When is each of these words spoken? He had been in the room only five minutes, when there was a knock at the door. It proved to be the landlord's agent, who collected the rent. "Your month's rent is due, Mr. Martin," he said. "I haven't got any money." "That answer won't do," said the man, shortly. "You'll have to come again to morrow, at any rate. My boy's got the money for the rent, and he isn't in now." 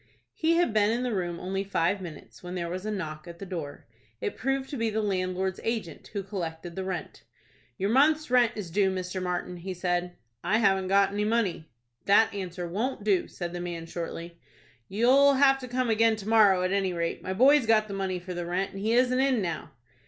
He 0.33 0.55
had 0.55 0.73
been 0.73 0.89
in 0.89 1.03
the 1.03 1.13
room 1.13 1.39
only 1.39 1.63
five 1.63 2.01
minutes, 2.01 2.41
when 2.41 2.55
there 2.55 2.71
was 2.71 2.87
a 2.87 2.91
knock 2.91 3.27
at 3.27 3.37
the 3.37 3.45
door. 3.45 3.85
It 4.19 4.35
proved 4.35 4.67
to 4.71 4.75
be 4.77 4.89
the 4.89 4.99
landlord's 4.99 5.59
agent, 5.63 6.07
who 6.07 6.23
collected 6.23 6.75
the 6.75 6.83
rent. 6.83 7.21
"Your 7.77 7.91
month's 7.91 8.31
rent 8.31 8.53
is 8.55 8.71
due, 8.71 8.89
Mr. 8.89 9.21
Martin," 9.21 9.57
he 9.57 9.75
said. 9.75 10.15
"I 10.43 10.57
haven't 10.57 10.87
got 10.87 11.11
any 11.13 11.23
money." 11.23 11.69
"That 12.05 12.33
answer 12.33 12.67
won't 12.67 13.03
do," 13.03 13.27
said 13.27 13.53
the 13.53 13.61
man, 13.61 13.85
shortly. 13.85 14.39
"You'll 14.87 15.35
have 15.35 15.59
to 15.59 15.67
come 15.67 15.91
again 15.91 16.15
to 16.15 16.27
morrow, 16.27 16.63
at 16.63 16.71
any 16.71 16.93
rate. 16.93 17.21
My 17.21 17.33
boy's 17.33 17.67
got 17.67 17.87
the 17.87 17.93
money 17.93 18.17
for 18.17 18.33
the 18.33 18.47
rent, 18.47 18.71
and 18.71 18.79
he 18.79 18.93
isn't 18.93 19.19
in 19.19 19.39
now." 19.39 19.69